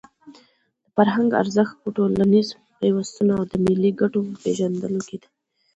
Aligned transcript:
د 0.83 0.85
فرهنګ 0.95 1.29
ارزښت 1.41 1.75
په 1.81 1.87
ټولنیز 1.97 2.47
پیوستون 2.79 3.27
او 3.37 3.43
د 3.51 3.53
ملي 3.65 3.91
ګټو 4.01 4.19
په 4.27 4.33
پېژندلو 4.43 5.01
کې 5.07 5.17
دی. 5.21 5.27